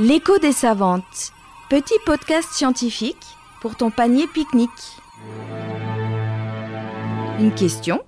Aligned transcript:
L'écho 0.00 0.38
des 0.38 0.52
savantes. 0.52 1.32
Petit 1.68 1.96
podcast 2.06 2.50
scientifique 2.52 3.16
pour 3.60 3.74
ton 3.74 3.90
panier 3.90 4.28
pique-nique. 4.32 4.70
Une 7.40 7.52
question, 7.52 8.00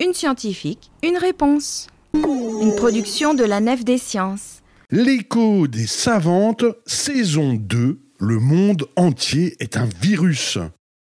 une 0.00 0.14
scientifique, 0.14 0.90
une 1.02 1.18
réponse. 1.18 1.88
Une 2.14 2.74
production 2.74 3.34
de 3.34 3.44
la 3.44 3.60
Nef 3.60 3.84
des 3.84 3.98
Sciences. 3.98 4.62
L'écho 4.90 5.68
des 5.68 5.86
savantes, 5.86 6.64
saison 6.86 7.52
2, 7.52 8.00
le 8.18 8.38
monde 8.38 8.86
entier 8.96 9.56
est 9.60 9.76
un 9.76 9.88
virus. 10.00 10.56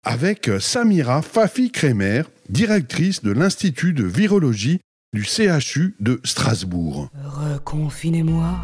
Avec 0.04 0.50
Samira 0.60 1.22
Fafi-Kremer, 1.22 2.24
directrice 2.50 3.22
de 3.22 3.30
l'Institut 3.30 3.94
de 3.94 4.06
virologie 4.06 4.80
du 5.14 5.24
CHU 5.24 5.96
de 6.00 6.20
Strasbourg. 6.24 7.08
Reconfinez-moi. 7.24 8.60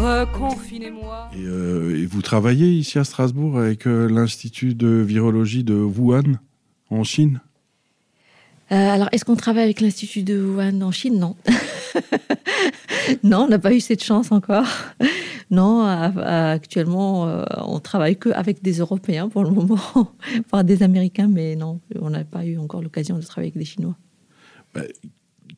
Reconfinez-moi. 0.00 1.30
Et, 1.36 1.44
euh, 1.44 1.94
et 1.94 2.06
vous 2.06 2.22
travaillez 2.22 2.68
ici 2.68 2.98
à 2.98 3.04
Strasbourg 3.04 3.58
avec 3.58 3.86
euh, 3.86 4.08
l'Institut 4.08 4.74
de 4.74 4.88
virologie 4.88 5.62
de 5.62 5.74
Wuhan, 5.74 6.38
en 6.88 7.04
Chine? 7.04 7.40
Euh, 8.72 8.76
alors, 8.76 9.10
est-ce 9.12 9.26
qu'on 9.26 9.36
travaille 9.36 9.64
avec 9.64 9.82
l'Institut 9.82 10.22
de 10.22 10.42
Wuhan 10.42 10.80
en 10.80 10.90
Chine? 10.90 11.18
Non. 11.18 11.36
non, 13.22 13.42
on 13.42 13.48
n'a 13.48 13.58
pas 13.58 13.74
eu 13.74 13.80
cette 13.80 14.02
chance 14.02 14.32
encore. 14.32 14.66
Non, 15.50 15.84
actuellement, 15.84 17.44
on 17.58 17.80
travaille 17.80 18.16
que 18.16 18.30
avec 18.30 18.62
des 18.62 18.78
Européens 18.78 19.28
pour 19.28 19.44
le 19.44 19.50
moment, 19.50 19.80
enfin 20.46 20.64
des 20.64 20.82
Américains, 20.82 21.28
mais 21.28 21.56
non, 21.56 21.80
on 22.00 22.10
n'a 22.10 22.24
pas 22.24 22.46
eu 22.46 22.56
encore 22.56 22.80
l'occasion 22.80 23.18
de 23.18 23.22
travailler 23.22 23.50
avec 23.50 23.58
des 23.58 23.64
Chinois. 23.64 23.96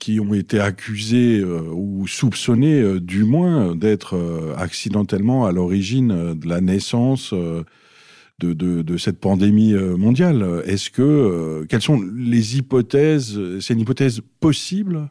Qui 0.02 0.18
ont 0.18 0.34
été 0.34 0.58
accusés 0.58 1.38
euh, 1.38 1.60
ou 1.72 2.08
soupçonnés, 2.08 2.80
euh, 2.80 3.00
du 3.00 3.22
moins, 3.22 3.76
d'être 3.76 4.16
euh, 4.16 4.52
accidentellement 4.56 5.46
à 5.46 5.52
l'origine 5.52 6.34
de 6.34 6.48
la 6.48 6.60
naissance 6.60 7.32
de, 7.32 8.96
cette 8.96 9.20
pandémie 9.20 9.74
mondiale. 9.74 10.62
Est-ce 10.66 10.90
que 10.90 11.64
quelles 11.68 11.82
sont 11.82 12.02
les 12.16 12.56
hypothèses 12.56 13.40
C'est 13.60 13.74
une 13.74 13.80
hypothèse 13.80 14.20
possible? 14.40 15.08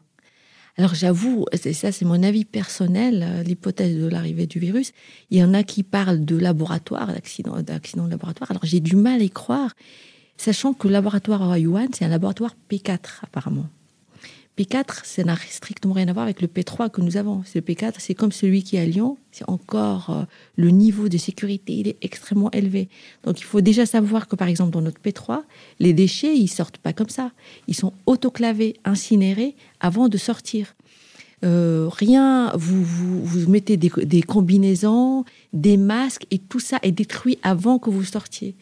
Alors 0.76 0.94
j'avoue, 0.94 1.46
c'est 1.54 1.72
ça 1.72 1.92
c'est 1.92 2.04
mon 2.04 2.22
avis 2.22 2.44
personnel, 2.44 3.42
l'hypothèse 3.46 3.96
de 3.96 4.06
l'arrivée 4.06 4.46
du 4.46 4.58
virus. 4.58 4.92
Il 5.30 5.38
y 5.38 5.42
en 5.42 5.54
a 5.54 5.62
qui 5.62 5.82
parlent 5.82 6.26
de 6.26 6.36
laboratoire, 6.36 7.06
d'accident, 7.06 7.56
de 7.62 8.10
laboratoire. 8.10 8.50
Alors 8.50 8.64
j'ai 8.64 8.80
du 8.80 8.96
mal 8.96 9.22
à 9.22 9.24
y 9.24 9.30
croire, 9.30 9.72
sachant 10.36 10.74
que 10.74 10.86
le 10.86 10.92
laboratoire 10.92 11.50
à 11.50 11.56
c'est 11.94 12.04
un 12.04 12.08
laboratoire 12.08 12.54
P4 12.70 13.20
apparemment. 13.22 13.68
P4, 14.58 15.00
ça 15.04 15.24
n'a 15.24 15.36
strictement 15.48 15.94
rien 15.94 16.08
à 16.08 16.12
voir 16.12 16.24
avec 16.24 16.42
le 16.42 16.46
P3 16.46 16.90
que 16.90 17.00
nous 17.00 17.16
avons. 17.16 17.42
Le 17.54 17.60
P4, 17.62 17.94
c'est 17.98 18.14
comme 18.14 18.32
celui 18.32 18.62
qui 18.62 18.76
est 18.76 18.80
à 18.80 18.84
Lyon. 18.84 19.16
C'est 19.30 19.48
encore 19.48 20.10
euh, 20.10 20.24
le 20.56 20.68
niveau 20.68 21.08
de 21.08 21.16
sécurité, 21.16 21.72
il 21.72 21.88
est 21.88 21.96
extrêmement 22.02 22.50
élevé. 22.50 22.90
Donc 23.24 23.40
il 23.40 23.44
faut 23.44 23.62
déjà 23.62 23.86
savoir 23.86 24.28
que 24.28 24.36
par 24.36 24.48
exemple 24.48 24.70
dans 24.70 24.82
notre 24.82 25.00
P3, 25.00 25.42
les 25.80 25.94
déchets, 25.94 26.36
ils 26.36 26.48
sortent 26.48 26.76
pas 26.76 26.92
comme 26.92 27.08
ça. 27.08 27.32
Ils 27.66 27.74
sont 27.74 27.94
autoclavés, 28.04 28.76
incinérés 28.84 29.56
avant 29.80 30.08
de 30.08 30.18
sortir. 30.18 30.74
Euh, 31.44 31.88
rien, 31.90 32.52
vous, 32.54 32.84
vous, 32.84 33.24
vous 33.24 33.50
mettez 33.50 33.78
des, 33.78 33.90
des 34.04 34.22
combinaisons, 34.22 35.24
des 35.54 35.78
masques 35.78 36.26
et 36.30 36.38
tout 36.38 36.60
ça 36.60 36.78
est 36.82 36.92
détruit 36.92 37.38
avant 37.42 37.78
que 37.78 37.88
vous 37.88 38.04
sortiez. 38.04 38.54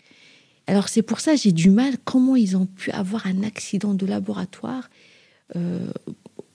Alors 0.68 0.88
c'est 0.88 1.02
pour 1.02 1.18
ça 1.18 1.34
j'ai 1.34 1.50
du 1.50 1.68
mal. 1.68 1.94
Comment 2.04 2.36
ils 2.36 2.56
ont 2.56 2.66
pu 2.66 2.92
avoir 2.92 3.26
un 3.26 3.42
accident 3.42 3.92
de 3.92 4.06
laboratoire 4.06 4.88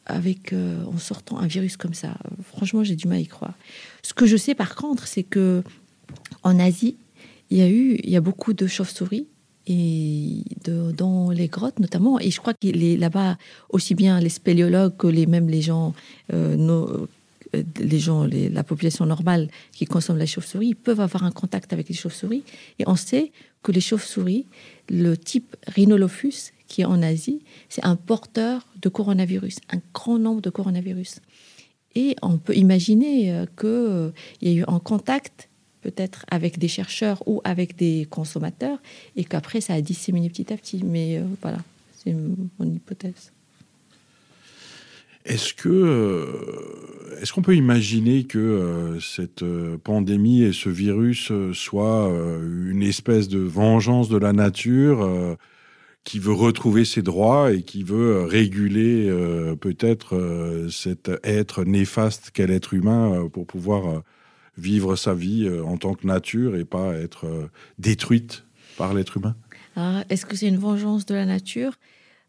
avec 0.06 0.54
euh, 0.54 0.84
en 0.86 0.98
sortant 0.98 1.40
un 1.40 1.48
virus 1.48 1.78
comme 1.78 1.94
ça 1.94 2.18
Franchement, 2.44 2.84
j'ai 2.84 2.96
du 2.96 3.08
mal 3.08 3.18
à 3.18 3.22
y 3.22 3.28
croire. 3.28 3.56
Ce 4.04 4.14
que 4.14 4.26
je 4.26 4.38
sais 4.38 4.56
par 4.56 4.76
contre, 4.76 5.08
c'est 5.08 5.24
que 5.24 5.64
en 6.44 6.60
Asie, 6.60 6.98
il 7.50 7.58
y 7.58 7.62
a 7.62 7.70
eu, 7.70 8.00
il 8.04 8.10
y 8.10 8.16
a 8.16 8.22
beaucoup 8.22 8.54
de 8.54 8.68
chauves-souris 8.68 9.28
et 9.68 10.44
dans 10.66 11.32
les 11.32 11.48
grottes 11.48 11.80
notamment. 11.80 12.20
Et 12.20 12.30
je 12.30 12.40
crois 12.40 12.54
que 12.54 12.68
là-bas, 12.98 13.38
aussi 13.70 13.96
bien 13.96 14.20
les 14.20 14.30
spéléologues 14.30 14.96
que 14.96 15.08
les, 15.08 15.26
même 15.26 15.50
les 15.50 15.62
gens, 15.62 15.94
euh, 16.34 16.56
nos- 16.56 17.08
euh, 17.56 17.64
les 17.80 18.00
gens, 18.00 18.28
la 18.32 18.64
population 18.64 19.06
normale 19.08 19.50
qui 19.72 19.86
consomme 19.86 20.18
la 20.18 20.28
chauve-souris, 20.28 20.76
peuvent 20.76 21.00
avoir 21.00 21.24
un 21.24 21.32
contact 21.32 21.74
avec 21.74 21.90
les 21.90 21.96
chauves-souris. 21.96 22.44
Et 22.78 22.84
on 22.88 22.96
sait 22.96 23.32
que 23.64 23.72
les 23.72 23.82
chauves-souris, 23.82 24.46
le 24.90 25.18
type 25.18 25.56
Rhinolophus, 25.68 26.52
qui 26.68 26.82
est 26.82 26.86
en 26.86 27.02
Asie, 27.02 27.42
c'est 27.70 27.86
un 27.86 27.96
porteur 27.96 28.68
de 28.82 28.90
coronavirus, 28.90 29.58
un 29.72 29.80
grand 29.94 30.18
nombre 30.18 30.42
de 30.42 30.50
coronavirus. 30.50 31.22
Et 31.96 32.16
on 32.22 32.38
peut 32.38 32.56
imaginer 32.56 33.32
euh, 33.32 33.46
que, 33.56 33.68
euh, 33.68 34.10
y 34.42 34.50
a 34.50 34.54
eu 34.54 34.64
un 34.68 34.80
contact 34.80 35.50
peut-être 35.82 36.26
avec 36.30 36.58
des 36.58 36.68
chercheurs 36.68 37.24
ou 37.28 37.42
avec 37.44 37.76
des 37.78 38.08
consommateurs, 38.10 38.80
et 39.16 39.24
qu'après 39.24 39.62
ça 39.62 39.74
a 39.74 39.82
disséminé 39.82 40.30
petit 40.30 40.52
à 40.52 40.58
petit. 40.58 40.84
Mais 40.84 41.18
euh, 41.18 41.24
voilà, 41.42 41.60
c'est 41.96 42.14
mon 42.14 42.66
hypothèse. 42.66 43.32
Est-ce 45.26 45.54
que 45.54 46.28
est-ce 47.20 47.34
qu'on 47.34 47.42
peut 47.42 47.56
imaginer 47.56 48.26
que 48.26 49.00
cette 49.02 49.44
pandémie 49.84 50.44
et 50.44 50.54
ce 50.54 50.70
virus 50.70 51.32
soient 51.52 52.14
une 52.70 52.84
espèce 52.84 53.28
de 53.28 53.40
vengeance 53.40 54.08
de 54.08 54.18
la 54.18 54.34
nature 54.34 55.38
qui 56.06 56.20
veut 56.20 56.34
retrouver 56.34 56.86
ses 56.86 57.02
droits 57.02 57.52
et 57.52 57.64
qui 57.64 57.84
veut 57.84 58.18
euh, 58.18 58.26
réguler 58.26 59.10
euh, 59.10 59.56
peut-être 59.56 60.16
euh, 60.16 60.70
cet 60.70 61.12
être 61.24 61.66
néfaste 61.66 62.30
qu'est 62.32 62.48
l'être 62.48 62.76
humain 62.76 63.14
euh, 63.14 63.28
pour 63.28 63.48
pouvoir 63.48 64.04
vivre 64.58 64.96
sa 64.96 65.14
vie 65.14 65.50
en 65.66 65.76
tant 65.76 65.96
que 65.96 66.08
nature 66.08 66.56
et 66.56 66.64
pas 66.64 66.94
être 66.94 67.50
détruite 67.78 68.46
par 68.78 68.94
l'être 68.94 69.18
humain 69.18 69.36
Ah, 69.76 70.06
Est-ce 70.10 70.26
que 70.26 70.38
c'est 70.38 70.48
une 70.48 70.60
vengeance 70.60 71.06
de 71.06 71.14
la 71.14 71.26
nature? 71.26 71.74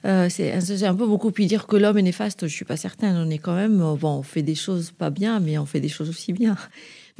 C'est 0.02 0.52
un 0.84 0.94
peu 0.96 1.06
beaucoup 1.06 1.30
plus 1.30 1.46
dire 1.46 1.68
que 1.68 1.76
l'homme 1.76 1.98
est 1.98 2.02
néfaste. 2.02 2.48
Je 2.48 2.52
suis 2.52 2.64
pas 2.64 2.76
certaine. 2.76 3.16
On 3.16 3.30
est 3.30 3.38
quand 3.38 3.54
même 3.54 3.78
bon, 3.78 4.18
on 4.18 4.22
fait 4.24 4.42
des 4.42 4.56
choses 4.56 4.90
pas 4.90 5.10
bien, 5.10 5.38
mais 5.38 5.56
on 5.56 5.66
fait 5.66 5.78
des 5.78 5.88
choses 5.88 6.08
aussi 6.08 6.32
bien. 6.32 6.56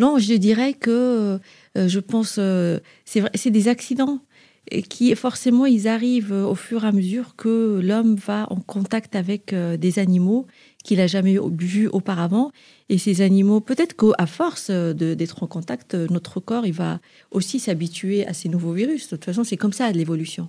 Non, 0.01 0.19
je 0.19 0.35
dirais 0.35 0.75
que 0.75 1.39
je 1.77 2.01
pense 2.01 2.41
c'est 3.05 3.51
des 3.51 3.69
accidents 3.69 4.21
et 4.71 4.83
qui 4.83 5.15
forcément 5.15 5.67
ils 5.67 5.89
arrivent 5.89 6.33
euh, 6.33 6.45
au 6.45 6.55
fur 6.55 6.85
et 6.85 6.89
à 6.89 6.93
mesure 6.93 7.37
que 7.37 7.81
l'homme 7.83 8.17
va 8.17 8.47
en 8.51 8.57
contact 8.57 9.15
avec 9.15 9.53
euh, 9.53 9.77
des 9.77 9.99
animaux 9.99 10.47
qu'il 10.83 11.01
a 11.01 11.07
jamais 11.07 11.37
vus 11.59 11.89
auparavant. 11.89 12.53
Et 12.89 12.99
ces 12.99 13.21
animaux, 13.21 13.61
peut-être 13.61 13.97
qu'à 13.97 14.27
force 14.27 14.69
euh, 14.71 14.93
d'être 14.93 15.43
en 15.43 15.47
contact, 15.47 15.95
notre 15.95 16.41
corps 16.41 16.67
il 16.67 16.73
va 16.73 17.01
aussi 17.31 17.59
s'habituer 17.59 18.27
à 18.27 18.33
ces 18.33 18.49
nouveaux 18.49 18.73
virus. 18.73 19.05
De 19.05 19.17
toute 19.17 19.25
façon, 19.25 19.45
c'est 19.45 19.57
comme 19.57 19.73
ça 19.73 19.91
l'évolution. 19.93 20.49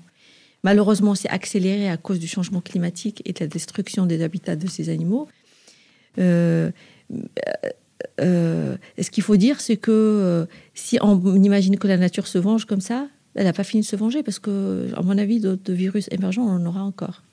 Malheureusement, 0.64 1.14
c'est 1.14 1.30
accéléré 1.30 1.90
à 1.90 1.98
cause 1.98 2.20
du 2.20 2.28
changement 2.28 2.62
climatique 2.62 3.22
et 3.26 3.34
de 3.34 3.40
la 3.40 3.48
destruction 3.48 4.06
des 4.08 4.24
habitats 4.24 4.56
de 4.56 4.68
ces 4.68 4.90
animaux. 4.90 5.28
Ce 6.18 6.72
qu'il 9.12 9.24
faut 9.24 9.38
dire, 9.38 9.62
c'est 9.62 9.78
que 9.78 10.48
si 10.74 10.98
on 11.02 11.36
imagine 11.36 11.78
que 11.78 11.88
la 11.88 11.98
nature 11.98 12.26
se 12.26 12.40
venge 12.40 12.66
comme 12.66 12.82
ça, 12.82 13.08
elle 13.38 13.46
n'a 13.46 13.54
pas 13.54 13.64
fini 13.64 13.82
de 13.82 13.88
se 13.88 13.96
venger 13.96 14.24
parce 14.24 14.40
que, 14.40 14.90
à 14.96 15.02
mon 15.02 15.18
avis, 15.18 15.40
d'autres 15.40 15.72
virus 15.72 16.08
émergents, 16.12 16.44
on 16.44 16.56
en 16.58 16.66
aura 16.66 16.84
encore. 16.84 17.24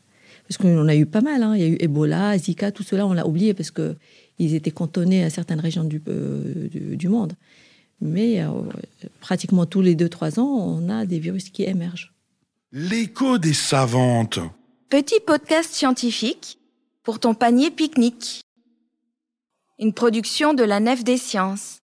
Parce 0.47 0.59
qu'on 0.59 0.79
en 0.79 0.89
a 0.89 0.95
eu 0.95 1.07
pas 1.07 1.23
mal. 1.23 1.43
hein. 1.43 1.57
Il 1.57 1.63
y 1.63 1.65
a 1.65 1.69
eu 1.69 1.77
Ebola, 1.81 2.37
Zika, 2.39 2.71
tout 2.71 2.83
cela, 2.83 3.07
on 3.07 3.13
l'a 3.15 3.27
oublié 3.27 3.55
parce 3.55 3.71
que 3.71 3.97
ils 4.39 4.55
étaient 4.55 4.71
cantonnés 4.71 5.25
à 5.25 5.31
certaines 5.31 5.61
régions 5.61 5.85
du, 5.85 6.03
euh, 6.09 6.69
du, 6.69 6.97
du 6.97 7.09
monde. 7.09 7.33
Mais 8.01 8.43
euh, 8.43 8.49
pratiquement 9.21 9.65
tous 9.65 9.81
les 9.81 9.95
2-3 9.97 10.39
ans, 10.41 10.45
on 10.47 10.89
a 10.91 11.07
des 11.07 11.19
virus 11.19 11.49
qui 11.51 11.63
émergent. 11.63 12.13
L'écho 12.73 13.39
des 13.39 13.55
savantes. 13.55 14.41
Petit 14.91 15.21
podcast 15.27 15.73
scientifique 15.73 16.59
pour 17.03 17.21
ton 17.21 17.35
panier 17.35 17.71
pique-nique. 17.71 18.41
Une 19.79 19.93
production 19.93 20.53
de 20.55 20.62
la 20.65 20.81
Nef 20.81 21.05
des 21.05 21.17
Sciences. 21.17 21.79